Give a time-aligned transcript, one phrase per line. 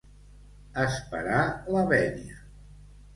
[0.83, 1.43] Esperar
[1.75, 2.39] la vènia.